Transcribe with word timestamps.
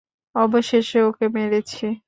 অবশেষে 0.35 0.99
ওকে 1.09 1.25
মেরেছি! 1.35 1.85